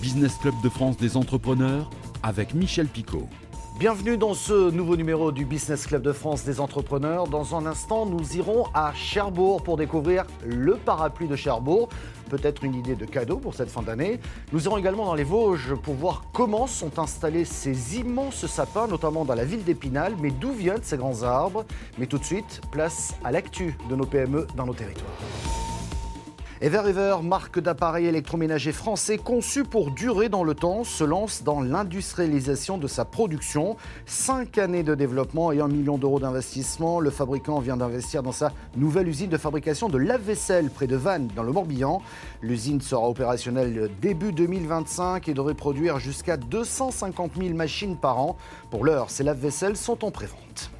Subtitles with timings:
[0.00, 1.90] Business Club de France des entrepreneurs
[2.22, 3.26] avec Michel Picot.
[3.80, 7.26] Bienvenue dans ce nouveau numéro du Business Club de France des entrepreneurs.
[7.26, 11.88] Dans un instant, nous irons à Cherbourg pour découvrir le parapluie de Cherbourg.
[12.28, 14.20] Peut-être une idée de cadeau pour cette fin d'année.
[14.52, 19.24] Nous irons également dans les Vosges pour voir comment sont installés ces immenses sapins, notamment
[19.24, 20.14] dans la ville d'Épinal.
[20.20, 21.64] Mais d'où viennent ces grands arbres?
[21.98, 25.10] Mais tout de suite, place à l'actu de nos PME dans nos territoires.
[26.60, 32.78] Ever marque d'appareils électroménagers français conçu pour durer dans le temps, se lance dans l'industrialisation
[32.78, 33.76] de sa production.
[34.06, 36.98] Cinq années de développement et un million d'euros d'investissement.
[36.98, 41.30] Le fabricant vient d'investir dans sa nouvelle usine de fabrication de lave-vaisselle près de Vannes,
[41.36, 42.02] dans le Morbihan.
[42.42, 48.36] L'usine sera opérationnelle début 2025 et devrait produire jusqu'à 250 000 machines par an.
[48.72, 50.72] Pour l'heure, ces lave-vaisselles sont en prévente.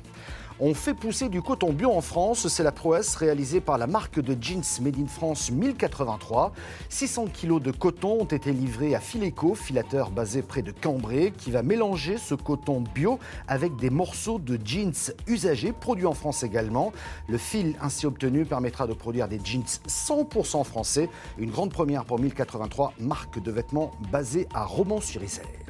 [0.60, 2.48] On fait pousser du coton bio en France.
[2.48, 6.52] C'est la prouesse réalisée par la marque de jeans Made in France 1083.
[6.88, 11.52] 600 kg de coton ont été livrés à Fileco, filateur basé près de Cambrai, qui
[11.52, 14.92] va mélanger ce coton bio avec des morceaux de jeans
[15.28, 16.92] usagés produits en France également.
[17.28, 21.08] Le fil ainsi obtenu permettra de produire des jeans 100% français.
[21.38, 25.67] Une grande première pour 1083, marque de vêtements basée à Romans-sur-Isère.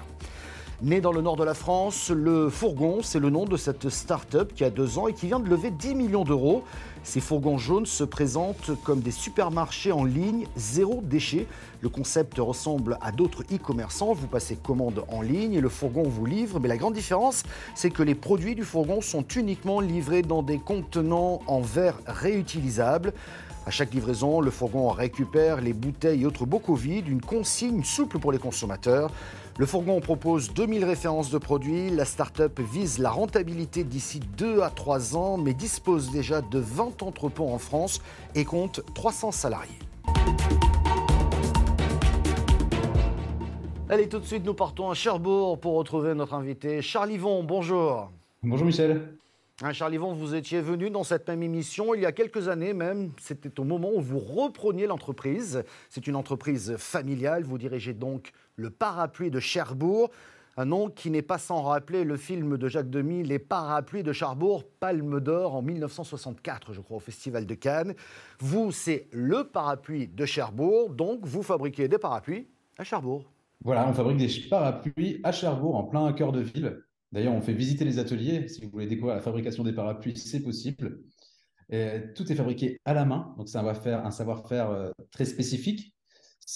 [0.80, 4.52] Né dans le nord de la France, le Fourgon, c'est le nom de cette start-up
[4.54, 6.62] qui a deux ans et qui vient de lever 10 millions d'euros.
[7.02, 11.46] Ces fourgons jaunes se présentent comme des supermarchés en ligne, zéro déchet.
[11.80, 14.12] Le concept ressemble à d'autres e-commerçants.
[14.12, 16.60] Vous passez commande en ligne et le fourgon vous livre.
[16.60, 20.58] Mais la grande différence, c'est que les produits du fourgon sont uniquement livrés dans des
[20.58, 23.12] contenants en verre réutilisables.
[23.66, 28.18] À chaque livraison, le fourgon récupère les bouteilles et autres bocaux vides, une consigne souple
[28.18, 29.10] pour les consommateurs.
[29.58, 31.90] Le fourgon propose 2000 références de produits.
[31.90, 36.87] La start-up vise la rentabilité d'ici 2 à 3 ans, mais dispose déjà de 20
[37.02, 38.00] entrepôts en France
[38.34, 39.78] et compte 300 salariés.
[43.90, 47.42] Allez, tout de suite, nous partons à Cherbourg pour retrouver notre invité Charles Yvon.
[47.42, 48.12] Bonjour.
[48.42, 49.14] Bonjour Michel.
[49.62, 52.74] Hein, Charles Yvon, vous étiez venu dans cette même émission il y a quelques années
[52.74, 53.10] même.
[53.18, 55.64] C'était au moment où vous repreniez l'entreprise.
[55.88, 57.42] C'est une entreprise familiale.
[57.42, 60.10] Vous dirigez donc le parapluie de Cherbourg.
[60.60, 64.12] Un nom qui n'est pas sans rappeler le film de Jacques Demy, Les parapluies de
[64.12, 67.94] Cherbourg, Palme d'Or en 1964, je crois, au Festival de Cannes.
[68.40, 73.30] Vous, c'est le parapluie de Cherbourg, donc vous fabriquez des parapluies à Cherbourg.
[73.62, 76.82] Voilà, on fabrique des parapluies à Cherbourg, en plein cœur de ville.
[77.12, 78.48] D'ailleurs, on fait visiter les ateliers.
[78.48, 81.02] Si vous voulez découvrir la fabrication des parapluies, c'est possible.
[81.70, 85.94] Tout est fabriqué à la main, donc faire un savoir-faire euh, très spécifique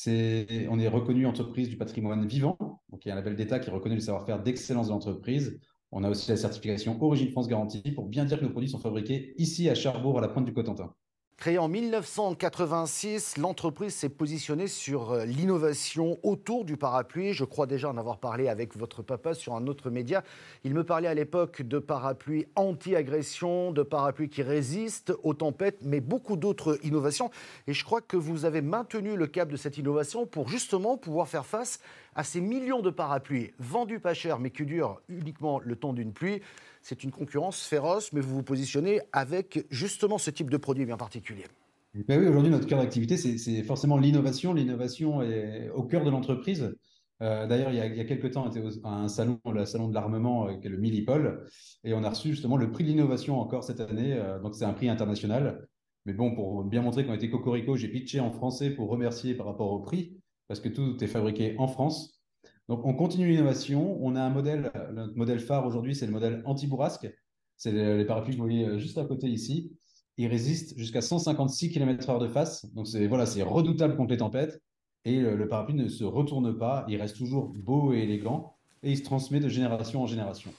[0.07, 2.57] on est reconnu entreprise du patrimoine vivant,
[2.91, 5.59] donc il y a un label d'État qui reconnaît le savoir-faire d'excellence de l'entreprise.
[5.91, 8.79] On a aussi la certification Origine France Garantie pour bien dire que nos produits sont
[8.79, 10.95] fabriqués ici à Cherbourg, à la pointe du Cotentin.
[11.43, 17.33] Créée en 1986, l'entreprise s'est positionnée sur euh, l'innovation autour du parapluie.
[17.33, 20.23] Je crois déjà en avoir parlé avec votre papa sur un autre média.
[20.63, 25.99] Il me parlait à l'époque de parapluies anti-agression, de parapluies qui résistent aux tempêtes, mais
[25.99, 27.33] beaucoup d'autres innovations.
[27.67, 31.27] Et je crois que vous avez maintenu le cap de cette innovation pour justement pouvoir
[31.27, 31.81] faire face
[32.15, 36.13] à ces millions de parapluies vendus pas cher, mais qui durent uniquement le temps d'une
[36.13, 36.41] pluie
[36.83, 40.97] c'est une concurrence féroce, mais vous vous positionnez avec justement ce type de produit bien
[40.97, 41.45] particulier.
[42.09, 44.53] Ben oui, aujourd'hui, notre cœur d'activité, c'est forcément l'innovation.
[44.53, 46.75] L'innovation est au cœur de l'entreprise.
[47.21, 49.95] Euh, d'ailleurs, il, y a quelques temps, on était à un salon, le salon de
[49.95, 51.47] l'armement, euh, qui est le Millipol,
[51.85, 54.15] et on a reçu justement le prix de l'innovation encore cette année.
[54.15, 55.69] Euh, donc, c'est un prix international.
[56.05, 59.47] Mais bon, pour bien montrer qu'on était cocorico, j'ai pitché en français pour remercier par
[59.47, 60.17] rapport au prix,
[60.49, 62.23] parce que tout est fabriqué en France.
[62.69, 63.99] Donc, on continue l'innovation.
[64.01, 67.11] On a un modèle, notre modèle phare aujourd'hui, c'est le modèle anti-bourrasque.
[67.57, 69.77] C'est les, parapluies que vous voyez euh, juste à côté ici.
[70.17, 72.67] Ils résistent jusqu'à 156 km/h de face.
[72.75, 74.61] Donc, c'est redoutable contre les tempêtes.
[75.05, 76.85] Et le, parapluie ne se retourne pas.
[76.89, 78.57] Il reste toujours beau et élégant.
[78.83, 80.53] Et il se transmet de génération en génération.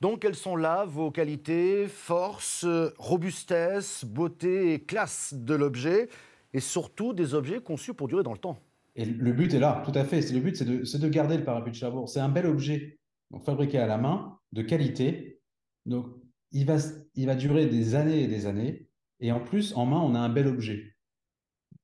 [0.00, 2.66] Donc, quelles sont là vos qualités, force,
[2.98, 6.08] robustesse, beauté et classe de l'objet?
[6.52, 8.58] Et surtout des objets conçus pour durer dans le temps
[8.96, 10.20] et le but est là, tout à fait.
[10.32, 10.64] Le but, c'est
[10.98, 12.08] de, garder le parapluie de Cherbourg.
[12.08, 12.98] C'est un bel objet,
[13.44, 15.40] fabriqué à la main, de qualité.
[15.86, 16.06] Donc,
[16.52, 16.76] il va,
[17.14, 18.88] il va durer des années et des années.
[19.20, 20.96] Et en plus, en main, on a un bel objet.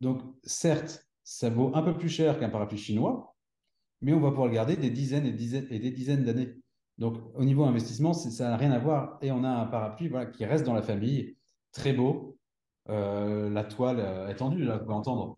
[0.01, 3.37] Donc, certes, ça vaut un peu plus cher qu'un parapluie chinois,
[4.01, 6.55] mais on va pouvoir le garder des dizaines et, dizaines et des dizaines d'années.
[6.99, 9.19] Donc, au niveau investissement, ça n'a rien à voir.
[9.23, 11.37] Et on a un parapluie voilà, qui reste dans la famille,
[11.73, 12.37] très beau.
[12.89, 15.37] Euh, la toile est tendue, là, vous pouvez entendre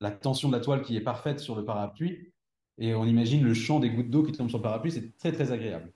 [0.00, 2.32] la tension de la toile qui est parfaite sur le parapluie.
[2.78, 5.32] Et on imagine le chant des gouttes d'eau qui tombent sur le parapluie, c'est très
[5.32, 5.92] très agréable.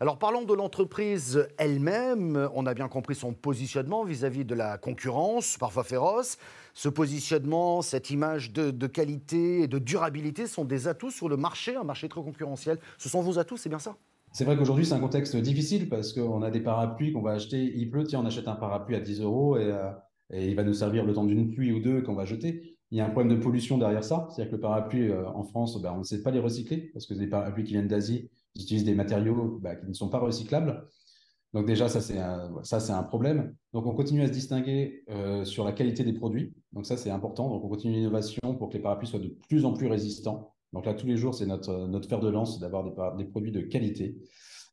[0.00, 2.48] Alors parlons de l'entreprise elle-même.
[2.54, 6.36] On a bien compris son positionnement vis-à-vis de la concurrence, parfois féroce.
[6.74, 11.36] Ce positionnement, cette image de, de, qualité et de durabilité sont des atouts sur le
[11.36, 12.78] marché, un marché très concurrentiel.
[12.98, 13.96] Ce sont vos atouts, c'est bien ça?
[14.32, 17.72] C'est vrai qu'aujourd'hui, c'est un contexte difficile parce qu'on a des parapluies qu'on va acheter,
[17.76, 19.90] il pleut, tiens, on achète un parapluie à 10 euros et, euh,
[20.32, 22.73] et il va nous servir le temps d'une pluie ou deux qu'on va jeter.
[22.94, 25.42] Il y a un problème de pollution derrière ça, c'est-à-dire que le parapluie euh, en
[25.42, 28.30] France, ben, on ne sait pas les recycler parce que les parapluies qui viennent d'Asie
[28.54, 30.86] utilisent des matériaux ben, qui ne sont pas recyclables.
[31.54, 33.52] Donc déjà, ça c'est un, problème.
[33.72, 36.54] Donc on continue à se distinguer euh, sur la qualité des produits.
[36.72, 37.50] Donc ça c'est important.
[37.50, 40.54] Donc on continue l'innovation pour que les parapluies soient de plus en plus résistants.
[40.72, 43.62] Donc là, tous les jours, c'est notre, notre fer de lance d'avoir des, produits de
[43.62, 44.16] qualité.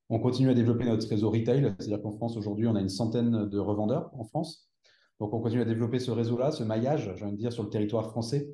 [0.10, 3.50] On continue à développer notre réseau retail, c'est-à-dire qu'en France, aujourd'hui, on a une centaine
[3.50, 4.71] de revendeurs en France.
[5.22, 7.70] Donc, on continue à développer ce réseau-là, ce maillage, j'ai envie de dire, sur le
[7.70, 8.50] territoire français,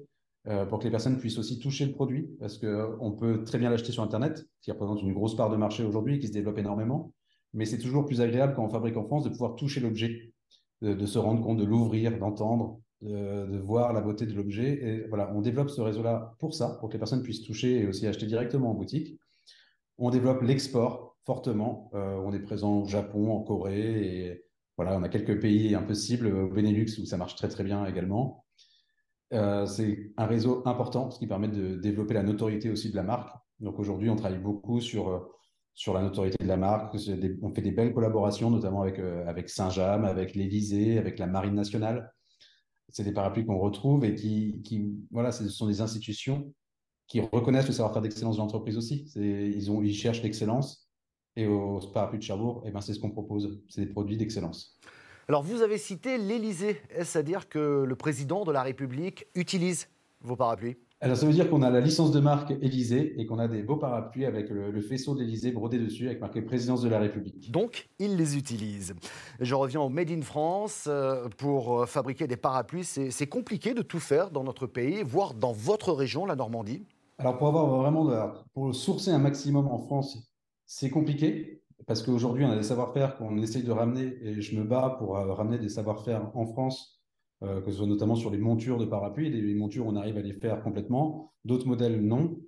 [0.48, 3.70] euh, pour que les personnes puissent aussi toucher le produit, parce qu'on peut très bien
[3.70, 7.14] l'acheter sur Internet, qui représente une grosse part de marché aujourd'hui, qui se développe énormément.
[7.54, 10.34] Mais c'est toujours plus agréable quand on fabrique en France de pouvoir toucher l'objet,
[10.82, 14.74] de, de, se rendre compte, de l'ouvrir, d'entendre, de, voir la beauté de l'objet.
[14.74, 17.88] Et voilà, on développe ce réseau-là pour ça, pour que les personnes puissent toucher et
[17.88, 19.18] aussi acheter directement en boutique.
[19.98, 21.90] On développe l'export fortement.
[21.94, 24.47] Euh, on est présent au Japon, en Corée et
[24.78, 27.64] voilà, on a quelques pays un peu cibles, au Benelux où ça marche très très
[27.64, 28.46] bien également.
[29.34, 33.04] Euh, c'est un réseau important, ce qui permet de développer la notoriété aussi de la
[33.04, 33.36] marque.
[33.60, 35.20] Donc aujourd'hui, on travaille beaucoup sur euh,
[35.74, 36.96] sur la notoriété de la marque.
[37.42, 42.12] on fait des belles collaborations, notamment avec avec Saint-James, avec l'Élysée, avec la Marine nationale
[42.90, 46.54] c'est des parapluies qu'on retrouve et qui, qui, voilà, ce sont des institutions
[47.08, 49.10] qui reconnaissent le savoir-faire d'excellence de l'entreprise aussi.
[49.16, 50.87] Ils, ont, ils cherchent l'excellence
[51.38, 54.78] et au parapluie de Cherbourg, eh ben, c'est ce qu'on propose, c'est des produits d'excellence.
[55.30, 59.88] Alors vous avez cité l'Élysée, est-ce à dire que le président de la République utilise
[60.22, 60.78] vos parapluies?
[61.00, 63.62] Alors, ça veut dire qu'on a la licence de marque Élysée et qu'on a des
[63.62, 67.52] beaux parapluies avec le, faisceau d'Élysée brodé dessus avec marqué Présidence de la République.
[67.52, 68.96] Donc, il les utilise.
[69.40, 70.86] Je reviens au Made in France.
[70.88, 75.36] Euh, pour euh, fabriquer des parapluies, c'est compliqué de tout faire dans notre pays, voire
[75.36, 76.84] dans votre région, la Normandie?
[77.20, 80.28] Alors, pour avoir vraiment, pour sourcer un maximum en France,
[80.68, 84.64] c'est compliqué parce qu'aujourd'hui, on a des savoir-faire qu'on essaye de ramener et je me
[84.64, 87.02] bats pour euh, ramener des savoir-faire en France
[87.44, 89.30] euh, que ce soit notamment sur les montures de parapluies.
[89.30, 91.34] Des montures, on arrive à les faire complètement.
[91.46, 92.40] D'autres modèles, non.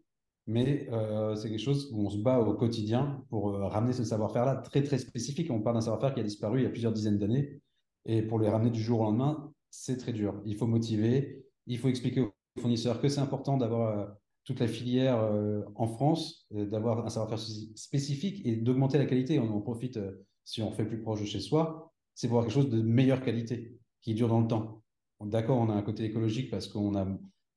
[0.47, 4.55] Mais euh, c'est quelque chose où on se bat au quotidien pour ramener ce savoir-faire-là
[4.55, 5.51] très, très spécifique.
[5.51, 7.61] On parle d'un savoir-faire qui a disparu il y a plusieurs dizaines d'années.
[8.05, 10.41] Et pour les ramener du jour au lendemain, c'est très dur.
[10.45, 14.15] Il faut motiver, il faut expliquer aux fournisseurs que c'est important d'avoir
[14.49, 15.31] toute la filière
[15.75, 17.37] en France, d'avoir un savoir-faire
[17.75, 19.37] spécifique et d'augmenter la qualité.
[19.37, 19.99] On en profite
[20.43, 23.21] si on fait plus proche de chez soi, c'est pour avoir quelque chose de meilleure
[23.21, 24.81] qualité qui dure dans le temps.
[25.23, 27.07] D'accord, on a un côté écologique parce qu'on a,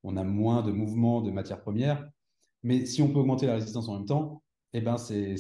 [0.03, 2.07] on a moins de mouvements de matières premières,
[2.63, 4.43] mais si on peut augmenter la résistance en même temps,
[4.75, 5.35] eh ben c'est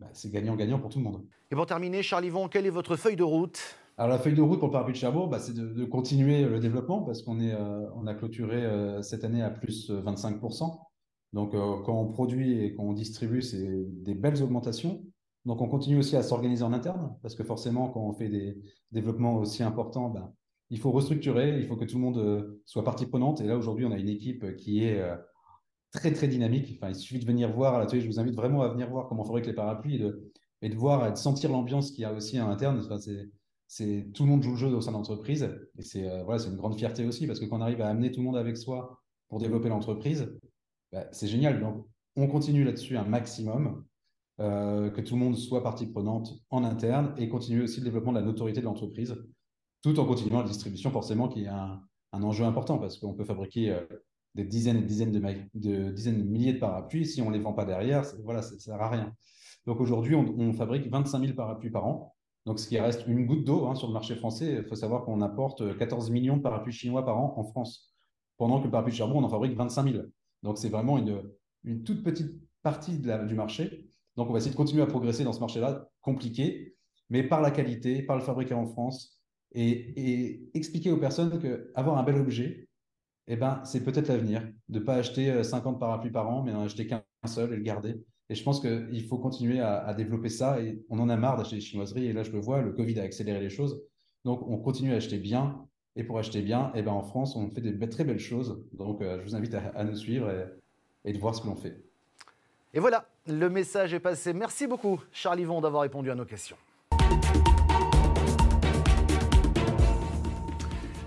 [0.00, 1.24] bah, gagnant-gagnant pour tout le monde.
[1.52, 3.60] Et pour terminer, Charles Yvon, quelle est votre feuille de route?
[3.98, 6.60] Alors la feuille de route pour le parapluie de Cherbourg, bah, c'est de, continuer le
[6.60, 10.78] développement parce qu'on est, euh, on a clôturé euh, cette année à plus 25%.
[11.32, 15.02] Donc euh, quand on produit et qu'on distribue, c'est des belles augmentations.
[15.46, 18.58] Donc on continue aussi à s'organiser en interne parce que forcément quand on fait des
[18.92, 20.30] développements aussi importants, bah,
[20.68, 23.40] il faut restructurer, il faut que tout le monde soit partie prenante.
[23.40, 25.00] Et là, aujourd'hui, on a une équipe qui est
[25.92, 26.76] très, très dynamique.
[26.76, 28.02] Enfin, il suffit de venir voir à l'atelier.
[28.02, 30.32] Je vous invite vraiment à venir voir comment on fabrique les parapluies et de,
[30.62, 32.80] et de voir et de sentir l'ambiance qu'il y a aussi à l'interne.
[32.84, 33.30] Enfin, c'est,
[33.68, 35.48] tout le monde joue le jeu au sein de l'entreprise.
[35.78, 37.88] Et c'est, euh, voilà, c'est une grande fierté aussi parce que quand on arrive à
[37.88, 40.32] amener tout le monde avec soi pour développer l'entreprise,
[40.92, 41.60] bah, c'est génial.
[41.60, 41.86] Donc,
[42.16, 43.84] on continue là-dessus un maximum.
[44.38, 48.18] que tout le monde soit partie prenante en interne et continuer aussi le développement de
[48.18, 49.16] la notoriété de l'entreprise
[49.86, 51.80] tout en continuant la distribution, forcément, qui est un,
[52.12, 53.84] enjeu important parce qu'on peut fabriquer euh,
[54.34, 57.06] des dizaines et dizaines de, dizaines de milliers de parapluies.
[57.06, 59.14] Si on ne les vend pas derrière, voilà, ça sert à rien.
[59.66, 62.15] Donc aujourd'hui, on, fabrique 25 000 parapluies par an.
[62.46, 64.60] Donc ce qui reste une goutte d'eau hein, sur le marché français.
[64.62, 67.92] Il faut savoir qu'on apporte 14 millions de parapluies chinois par an en France,
[68.38, 70.04] pendant que le parapluie de charbon, on en fabrique 25 000.
[70.44, 73.88] Donc c'est vraiment une, toute petite partie du marché.
[74.16, 76.76] Donc on va essayer de continuer à progresser dans ce marché-là, compliqué,
[77.10, 79.20] mais par la qualité, par le fabriqué en France,
[79.52, 82.68] et, expliquer aux personnes qu'avoir un bel objet,
[83.26, 84.42] eh ben, c'est peut-être l'avenir.
[84.68, 87.56] De ne pas acheter 50 euh, parapluies par an, mais en acheter qu'un seul et
[87.56, 87.96] le garder.
[88.28, 90.60] Et je pense qu'il faut continuer à, développer ça.
[90.60, 92.06] Et on en a marre d'acheter des chinoiseries.
[92.06, 93.82] Et là, je le vois, le Covid a accéléré les choses.
[94.24, 95.64] Donc, on continue à acheter bien.
[95.94, 98.62] Et pour acheter bien, eh ben, en France, on fait des très belles choses.
[98.72, 100.30] Donc, euh, je vous invite à, nous suivre
[101.04, 101.80] et, de voir ce que l'on fait.
[102.74, 104.32] Et voilà, le message est passé.
[104.34, 106.56] Merci beaucoup, Charles Yvon, d'avoir répondu à nos questions.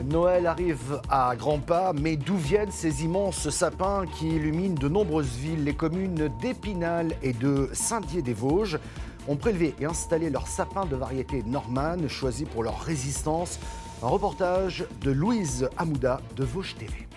[0.09, 5.35] Noël arrive à grands pas, mais d'où viennent ces immenses sapins qui illuminent de nombreuses
[5.37, 8.79] villes, les communes d'Épinal et de Saint-Dié-des-Vosges?
[9.27, 13.59] Ont prélevé et installé leurs sapins de variété Norman, choisis pour leur résistance.
[14.01, 17.08] Un reportage de Louise Amouda de Vosges TV.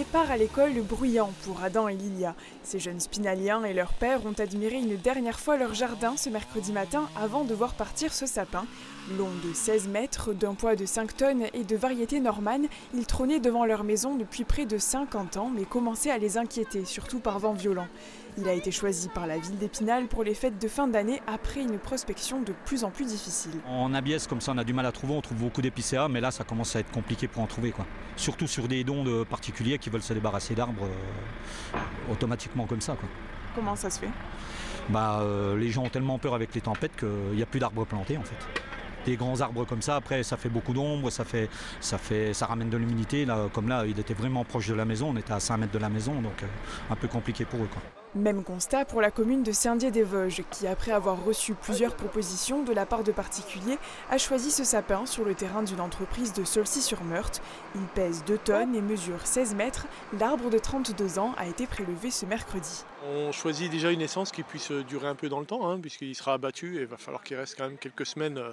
[0.00, 2.34] Départ à l'école bruyant pour Adam et Lilia.
[2.62, 6.72] Ces jeunes spinaliens et leur père ont admiré une dernière fois leur jardin ce mercredi
[6.72, 8.64] matin avant de voir partir ce sapin.
[9.18, 13.40] Long de 16 mètres, d'un poids de 5 tonnes et de variété normane, il trônait
[13.40, 17.38] devant leur maison depuis près de 50 ans mais commençait à les inquiéter, surtout par
[17.38, 17.88] vent violent.
[18.38, 21.60] Il a été choisi par la ville d'Épinal pour les fêtes de fin d'année après
[21.60, 23.52] une prospection de plus en plus difficile.
[23.66, 25.14] En abiès, comme ça, on a du mal à trouver.
[25.14, 27.72] On trouve beaucoup d'épicéas, mais là, ça commence à être compliqué pour en trouver.
[27.72, 27.86] Quoi.
[28.16, 32.94] Surtout sur des dons de particuliers qui veulent se débarrasser d'arbres euh, automatiquement comme ça.
[32.94, 33.08] Quoi.
[33.54, 34.10] Comment ça se fait?
[34.88, 37.84] Bah, euh, Les gens ont tellement peur avec les tempêtes qu'il n'y a plus d'arbres
[37.84, 38.36] plantés en fait
[39.04, 39.96] des grands arbres comme ça.
[39.96, 41.48] Après, ça fait beaucoup d'ombre, ça, fait,
[41.80, 43.24] ça, fait, ça ramène de l'humidité.
[43.24, 45.72] Là, comme là, il était vraiment proche de la maison, on était à 5 mètres
[45.72, 46.46] de la maison, donc euh,
[46.90, 47.68] un peu compliqué pour eux.
[47.72, 47.99] Quoi.
[48.16, 52.84] Même constat pour la commune de Saint-Dié-des-Vosges, qui, après avoir reçu plusieurs propositions de la
[52.84, 53.78] part de particuliers,
[54.10, 57.40] a choisi ce sapin sur le terrain d'une entreprise de Solcy-sur-Meurthe.
[57.76, 59.86] Il pèse 2 tonnes et mesure 16 mètres.
[60.18, 62.84] L'arbre de 32 ans a été prélevé ce mercredi.
[63.06, 66.16] On choisit déjà une essence qui puisse durer un peu dans le temps, hein, puisqu'il
[66.16, 68.38] sera abattu et il va falloir qu'il reste quand même quelques semaines.
[68.38, 68.50] Euh,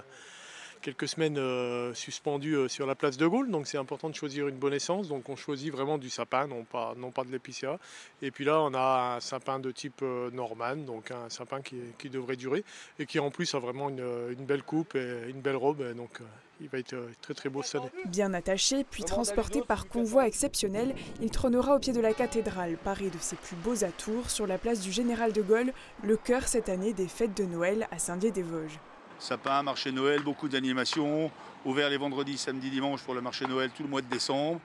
[0.88, 4.48] quelques semaines euh, suspendu euh, sur la place de Gaulle, donc c'est important de choisir
[4.48, 5.10] une bonne essence.
[5.10, 7.78] Donc on choisit vraiment du sapin, non pas, non pas de l'épicéa.
[8.22, 11.76] Et puis là, on a un sapin de type euh, Norman, donc un sapin qui,
[11.98, 12.64] qui, devrait durer
[13.00, 15.84] et qui en plus a vraiment une, une belle coupe et une belle robe.
[15.94, 16.22] Donc
[16.62, 17.92] il va être très très beau cette année.
[18.06, 23.10] Bien attaché, puis transporté par convoi exceptionnel, il trônera au pied de la cathédrale, paré
[23.10, 26.70] de ses plus beaux atours, sur la place du Général de Gaulle, le cœur cette
[26.70, 28.80] année des fêtes de Noël à Saint-Dié-des-Vosges
[29.20, 31.32] sapin, marché Noël, beaucoup d'animations,
[31.66, 34.60] ouvert les vendredis, samedi, dimanche pour le marché Noël tout le mois de décembre,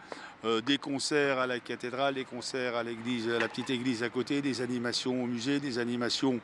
[0.44, 4.08] euh, des concerts à la cathédrale, des concerts à l'église, à la petite église à
[4.08, 6.40] côté, des animations au musée, des animations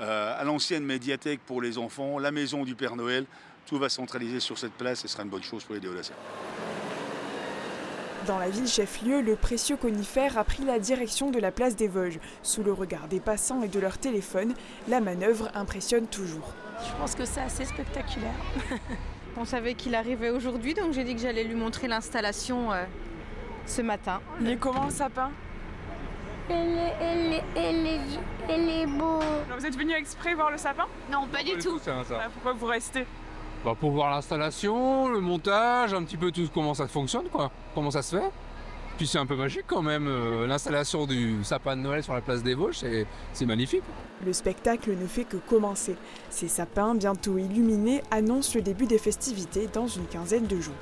[0.00, 3.26] euh, à l'ancienne médiathèque pour les enfants, la maison du Père Noël.
[3.66, 6.16] Tout va centraliser sur cette place et ce sera une bonne chose pour les déolaciens.
[8.26, 11.88] Dans la ville chef-lieu, le précieux conifère a pris la direction de la place des
[11.88, 12.20] Vosges.
[12.44, 14.54] Sous le regard des passants et de leur téléphone,
[14.88, 16.54] la manœuvre impressionne toujours.
[16.86, 18.34] Je pense que c'est assez spectaculaire.
[19.36, 22.84] On savait qu'il arrivait aujourd'hui, donc j'ai dit que j'allais lui montrer l'installation euh,
[23.66, 24.20] ce matin.
[24.40, 25.32] Il est comment le sapin?
[26.48, 26.78] Elle
[27.32, 29.20] est, elle, est, beau.
[29.56, 30.86] vous êtes venu exprès voir le sapin?
[31.10, 31.80] Non, pas du tout.
[31.84, 33.06] Bah, pourquoi vous restez?
[33.64, 37.50] Bah, Pour voir l'installation, le montage, un petit peu tout comment ça fonctionne, quoi.
[37.74, 38.30] Comment ça se fait.
[38.96, 42.20] Puis c'est un peu magique quand même, euh, l'installation du sapin de Noël sur la
[42.20, 42.84] place des Vosges,
[43.32, 43.82] c'est magnifique.
[44.24, 45.96] Le spectacle ne fait que commencer.
[46.30, 50.74] Ces sapins, bientôt illuminés, annoncent le début des festivités dans une quinzaine de jours.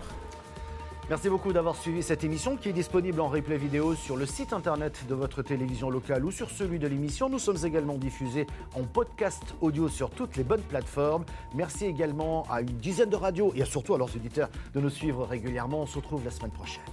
[1.10, 4.52] Merci beaucoup d'avoir suivi cette émission qui est disponible en replay vidéo sur le site
[4.52, 7.28] internet de votre télévision locale ou sur celui de l'émission.
[7.28, 11.24] Nous sommes également diffusés en podcast audio sur toutes les bonnes plateformes.
[11.52, 15.26] Merci également à une dizaine de radios et surtout à leurs auditeurs de nous suivre
[15.26, 15.80] régulièrement.
[15.80, 16.84] On se retrouve la semaine prochaine.